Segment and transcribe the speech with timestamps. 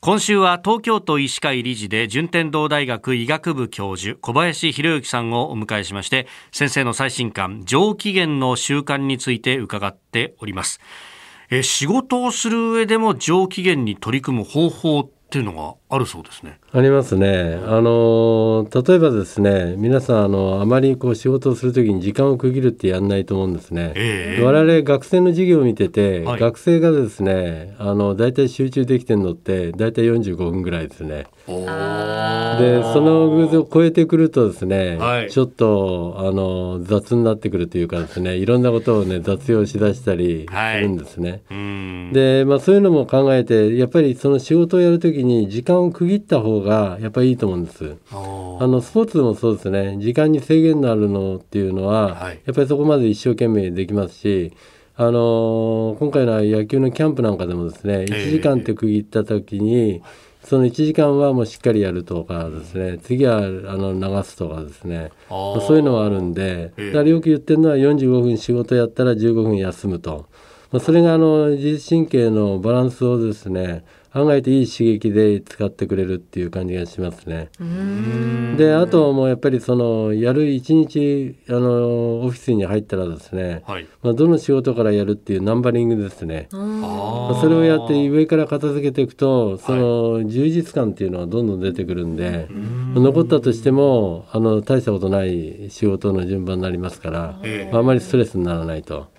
[0.00, 10.78] 今週は東京都医師会理事で順天堂大学医学部教授小林博之さんをお迎えしまして先生の最新刊上機嫌の習慣について伺っております。
[11.50, 16.58] え仕事をする上でも上機嫌に取り組む方法っていうのがあるそうですね。
[16.72, 17.58] ありますね。
[17.66, 23.92] あの例えばですね、皆さんあのあまりこう仕事をするときに時間を区切るってやんないと思うんですね。
[23.96, 31.26] えー、我々学生の授業を見てて、はい、学生がですね、あのだいたい集中できてるのってだいたい45分ぐらいですね。
[31.46, 41.42] でその偶を超えてくるとですね、はい、ちょっとあの雑になってくるというかですねいろんなことをね雑用しだしたりするんですね。
[41.48, 47.96] はい、で、まあ、そういうのも考えてやっぱりその仕事をやるときに時間を区切った方がやっぱりいいと思うんです。
[48.10, 48.14] あ
[48.66, 49.96] のスポーツでもそうですね。
[49.98, 54.52] 時間に制限のあるのっていうのは、はい、やっぱりそこまで一生懸命できますし。
[55.00, 60.02] あのー、今回の野球のキャンプなんかでもですね1時間って区切った時に、えー
[60.48, 65.10] その1時間はもうしっかりやるとかですね次はあの流すとかですね。
[65.28, 70.26] そういうのはあるんでだからよく言ってるのは45分仕事やったら15分休むと、
[70.70, 77.50] まあ、それがあの自律神経のバランスをですね考えていい刺激で使ってくれるっていう感じがしますね。
[78.56, 86.48] であともうやっぱりそのやる一日あのオフィスに入ったらですね、はい、まあ、どの仕事からやるっていうナンバリングですね。
[86.52, 92.46] まあ、それをやって上から片付けていくとその充実感っていうのはどんどん出てくるんで、はい、
[92.94, 97.38] 残ったとしてもあの大したことない仕事の順番になりますから、
[97.72, 99.17] まあ、あまりストレスにならないと。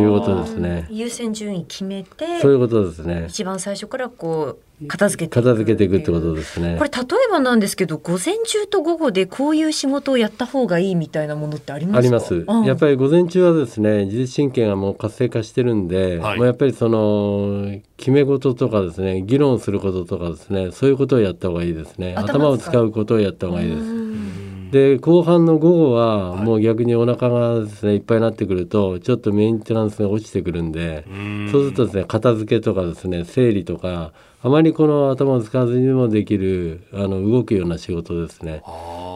[0.00, 0.86] いうことですね。
[0.90, 3.26] 優先順位決めて、そういうことですね。
[3.28, 6.76] 一番最初からこう片付けて片付けていくってことですね。
[6.78, 22.14] これ例えばなんですけど、午前中と午後でこういう仕事をやった方がいいみたいなものってありますあります、うん、やっぱり午前中はですね、自律神経がもう活性化してるんで、はい、もうやっぱりその決め事とかですね、議論することとかですね、そういうことをやった方がいいですね。
[22.16, 23.93] 頭を使うことをやった方がいいです。
[24.74, 31.04] で後半の午後はもう逆にお腹がですねいっぱいになってくるとちょっとメンテナンスが落ちてくるんで
[31.52, 38.64] そうするとですね片付けとかですね整理とかあまりこの頭を使わずにもできるあの動くような仕事ですね。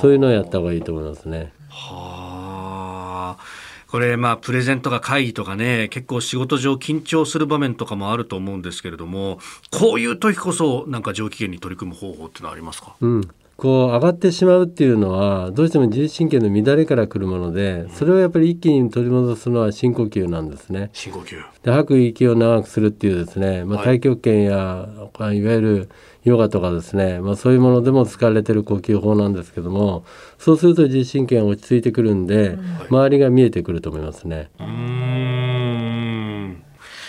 [0.00, 1.52] そういうのをやった方がいいと思いますね。
[1.68, 3.42] はあ
[3.88, 9.40] これまあプレゼントが会議とかね結構仕事上緊張する場面とかもあると思うんですけれども
[9.72, 13.28] こういう時こそなんか上機嫌に取り組む方法っていうのはありますか、うん、
[13.60, 20.88] こう上がってしまうっていうのはどうしても自律神経の乱れからくるものでそれをやっぱり一気に取り戻すのは深呼吸なんですね。
[20.94, 21.36] 深呼吸。
[21.62, 24.88] で吐く息を長くするっていうですね、まあ、太極拳や、
[25.18, 25.88] はい、いわゆる
[26.24, 30.06] ヨガとかですね、まあ、そういうものでも使われてる呼吸法なんですけども
[30.38, 32.56] そうすると自律神経が落ち着いてくるんで、
[32.88, 34.48] 周りが見えてくると思いますね。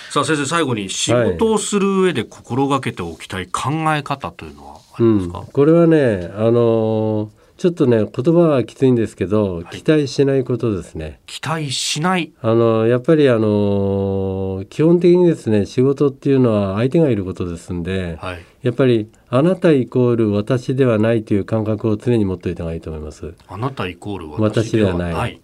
[0.10, 11.20] さあ先生最後に仕事をする上で心がけておきたい考え方というのは、ありますか、うん、これはねあのーちょっとね言葉はきついんですけど、はい、期待しないことですね。
[11.28, 12.34] 期待しない。
[12.42, 23.36] あのやっぱりあの基本的にですね仕事っていうのは相手がいることですんで、はい、やっぱりあなたイコール私ではないという感覚を常に持っておいた方がいいと思います。
[23.48, 25.40] あなたイコール私ではない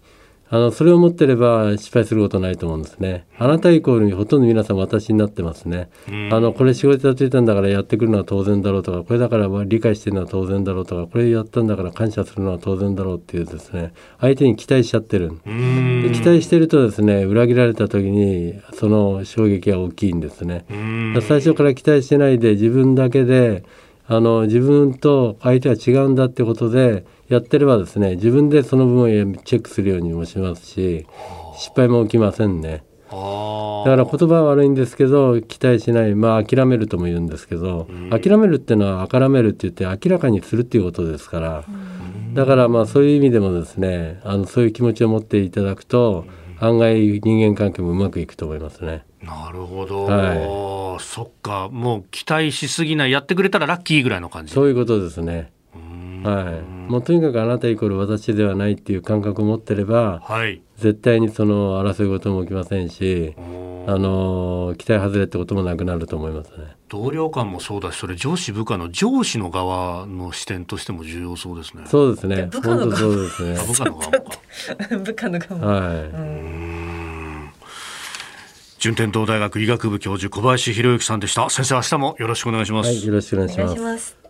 [0.50, 3.28] あのそれを持ってれば失敗することないと思うんですね。
[3.38, 5.90] あなたイコールにほとんど皆さん私になってますね。
[6.32, 20.66] あのこれ仕事やってたんだからやってくるのは当然だろうとかこれだから理解してるのは当然だろうとかこれやったんだから感謝するのは当然だろうっていうですね相手に期待しちゃってるで期待してるとですね裏切られた時にその衝撃が大きいんですね。
[21.28, 23.64] 最初から期待してないで自分だけで
[24.08, 31.06] あの自分と相手は違うんだってことでやってればですね自分でその部分をチェックするようにもしますし
[31.58, 32.84] 失敗も起きませんね。
[33.10, 41.64] だから言葉は悪いんですけど期待しないまあ諦めるとも言うんですけど、諦めるっていうのは諦めるって言って明らかにするっていうことですから、
[42.34, 46.26] だからまあそういう意味でもですねあのそういう気持ちを持っていただくと、
[46.60, 49.06] 案外人間関係もうまくいくと思いますね。
[49.22, 51.70] なるほど、はい、そっか。
[51.72, 54.54] もう期待しすぎないやってくれたらラッキーぐらいの感じ。
[54.54, 55.52] そういうことですね。
[56.24, 63.42] はい、もうとにかくあなたイコール私ではないっていう感覚を持ってれば、はい、絶対にその争い事も起きませんしあ
[63.98, 66.76] の期待外れってこともなくなると思いますね。
[66.90, 71.84] 同僚間もそうだしそれ上司部下の上司の側の視点としても重要そうですね。
[71.86, 72.48] そうですね。
[72.52, 72.98] 部下の側。
[72.98, 73.60] そうですね。
[73.66, 74.12] 部下の側
[75.00, 75.82] 部下の側。
[75.82, 76.67] はい
[78.80, 81.50] 順天堂大学医学部教授小林博之さんでした。
[81.50, 84.27] 先生明日もよろしくお願いします、はい、よろしくお願いします